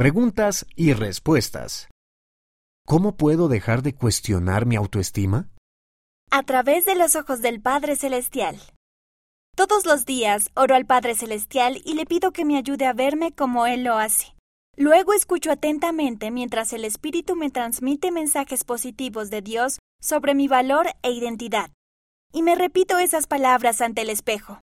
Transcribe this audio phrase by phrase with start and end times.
[0.00, 1.90] Preguntas y respuestas.
[2.86, 5.50] ¿Cómo puedo dejar de cuestionar mi autoestima?
[6.30, 8.58] A través de los ojos del Padre Celestial.
[9.54, 13.32] Todos los días oro al Padre Celestial y le pido que me ayude a verme
[13.32, 14.34] como Él lo hace.
[14.74, 20.86] Luego escucho atentamente mientras el Espíritu me transmite mensajes positivos de Dios sobre mi valor
[21.02, 21.72] e identidad.
[22.32, 24.62] Y me repito esas palabras ante el espejo.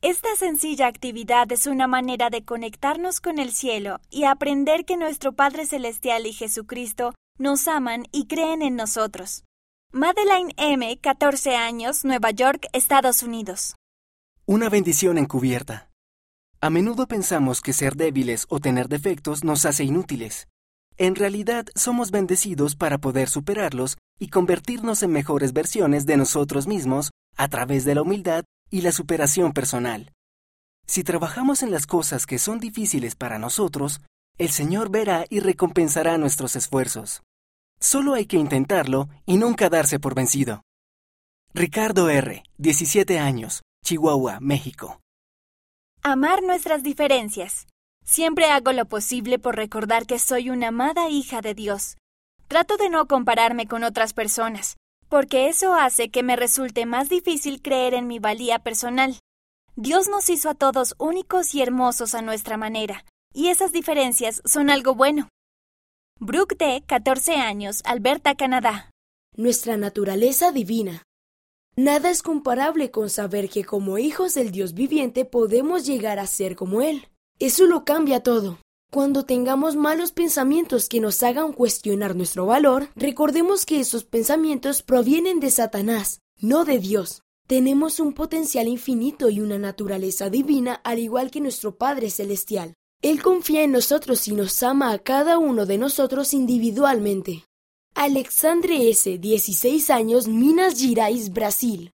[0.00, 5.32] Esta sencilla actividad es una manera de conectarnos con el cielo y aprender que nuestro
[5.32, 9.42] Padre Celestial y Jesucristo nos aman y creen en nosotros.
[9.90, 13.74] Madeline M., 14 años, Nueva York, Estados Unidos.
[14.46, 15.90] Una bendición encubierta.
[16.60, 20.46] A menudo pensamos que ser débiles o tener defectos nos hace inútiles.
[20.96, 27.10] En realidad somos bendecidos para poder superarlos y convertirnos en mejores versiones de nosotros mismos
[27.36, 30.12] a través de la humildad y la superación personal.
[30.86, 34.00] Si trabajamos en las cosas que son difíciles para nosotros,
[34.38, 37.22] el Señor verá y recompensará nuestros esfuerzos.
[37.80, 40.62] Solo hay que intentarlo y nunca darse por vencido.
[41.54, 45.00] Ricardo R., 17 años, Chihuahua, México.
[46.02, 47.66] Amar nuestras diferencias.
[48.04, 51.96] Siempre hago lo posible por recordar que soy una amada hija de Dios.
[52.46, 54.76] Trato de no compararme con otras personas,
[55.08, 59.18] porque eso hace que me resulte más difícil creer en mi valía personal.
[59.76, 64.70] Dios nos hizo a todos únicos y hermosos a nuestra manera, y esas diferencias son
[64.70, 65.28] algo bueno.
[66.20, 68.90] Brooke D., 14 años, Alberta, Canadá.
[69.36, 71.04] Nuestra naturaleza divina.
[71.76, 76.56] Nada es comparable con saber que como hijos del Dios viviente podemos llegar a ser
[76.56, 77.06] como Él.
[77.38, 78.58] Eso lo cambia todo.
[78.90, 85.40] Cuando tengamos malos pensamientos que nos hagan cuestionar nuestro valor, recordemos que esos pensamientos provienen
[85.40, 87.22] de Satanás, no de Dios.
[87.46, 92.72] Tenemos un potencial infinito y una naturaleza divina al igual que nuestro Padre Celestial.
[93.02, 97.44] Él confía en nosotros y nos ama a cada uno de nosotros individualmente.
[97.94, 101.92] Alexandre S., 16 años, Minas Gerais, Brasil.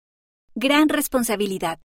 [0.53, 1.79] Gran responsabilidad.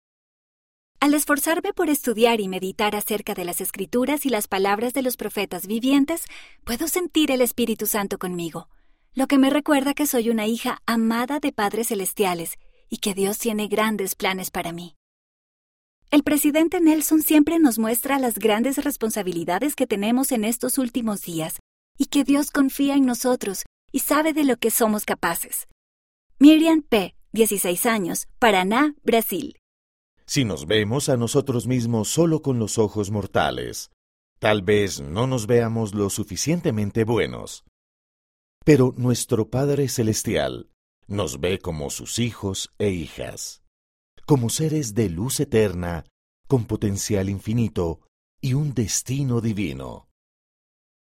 [0.99, 5.17] Al esforzarme por estudiar y meditar acerca de las escrituras y las palabras de los
[5.17, 6.23] profetas vivientes,
[6.63, 8.69] puedo sentir el Espíritu Santo conmigo,
[9.13, 12.57] lo que me recuerda que soy una hija amada de padres celestiales
[12.89, 14.95] y que Dios tiene grandes planes para mí.
[16.11, 21.59] El presidente Nelson siempre nos muestra las grandes responsabilidades que tenemos en estos últimos días
[21.97, 25.67] y que Dios confía en nosotros y sabe de lo que somos capaces.
[26.39, 29.57] Miriam P., 16 años, Paraná, Brasil.
[30.27, 33.91] Si nos vemos a nosotros mismos solo con los ojos mortales,
[34.39, 37.63] tal vez no nos veamos lo suficientemente buenos.
[38.63, 40.71] Pero nuestro Padre Celestial
[41.07, 43.61] nos ve como sus hijos e hijas,
[44.25, 46.05] como seres de luz eterna,
[46.47, 48.01] con potencial infinito
[48.41, 50.09] y un destino divino.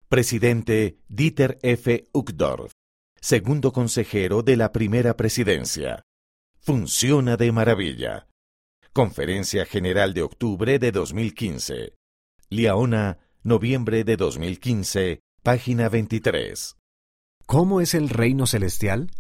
[0.10, 2.10] Presidente Dieter F.
[2.12, 2.74] Uchtdorf,
[3.22, 6.04] segundo consejero de la primera presidencia.
[6.60, 8.28] Funciona de maravilla.
[8.96, 11.96] Conferencia General de octubre de 2015.
[12.50, 16.78] Liaona, noviembre de 2015, página 23.
[17.46, 19.12] ¿Cómo es el reino celestial?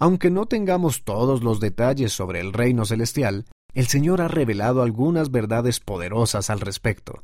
[0.00, 5.30] Aunque no tengamos todos los detalles sobre el reino celestial, el Señor ha revelado algunas
[5.30, 7.22] verdades poderosas al respecto.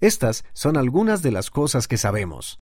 [0.00, 2.60] Estas son algunas de las cosas que sabemos.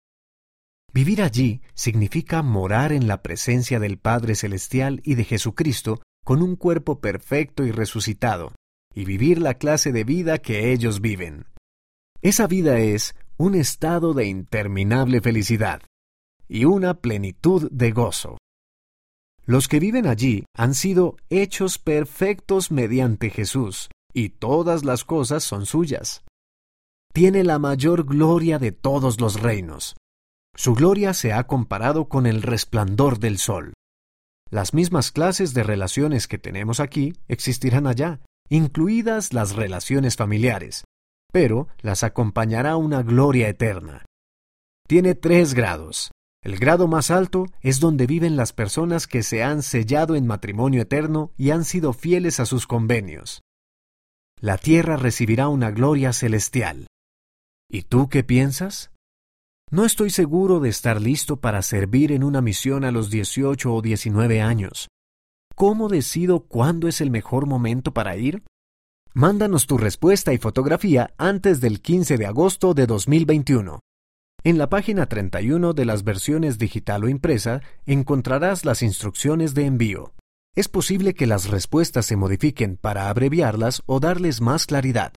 [0.91, 6.57] Vivir allí significa morar en la presencia del Padre Celestial y de Jesucristo con un
[6.57, 8.51] cuerpo perfecto y resucitado,
[8.93, 11.45] y vivir la clase de vida que ellos viven.
[12.21, 15.81] Esa vida es un estado de interminable felicidad
[16.49, 18.37] y una plenitud de gozo.
[19.45, 25.65] Los que viven allí han sido hechos perfectos mediante Jesús, y todas las cosas son
[25.65, 26.25] suyas
[27.15, 29.95] tiene la mayor gloria de todos los reinos.
[30.53, 33.71] Su gloria se ha comparado con el resplandor del sol.
[34.51, 40.83] Las mismas clases de relaciones que tenemos aquí existirán allá, incluidas las relaciones familiares,
[41.31, 44.05] pero las acompañará una gloria eterna.
[44.87, 46.11] Tiene tres grados.
[46.43, 50.83] El grado más alto es donde viven las personas que se han sellado en matrimonio
[50.83, 53.41] eterno y han sido fieles a sus convenios.
[54.39, 56.85] La tierra recibirá una gloria celestial.
[57.67, 58.91] ¿Y tú qué piensas?
[59.75, 63.81] No estoy seguro de estar listo para servir en una misión a los 18 o
[63.81, 64.87] 19 años.
[65.53, 68.41] ¿Cómo decido cuándo es el mejor momento para ir?
[69.13, 73.81] Mándanos tu respuesta y fotografía antes del 15 de agosto de 2021.
[74.45, 80.13] En la página 31 de las versiones digital o impresa encontrarás las instrucciones de envío.
[80.55, 85.11] Es posible que las respuestas se modifiquen para abreviarlas o darles más claridad.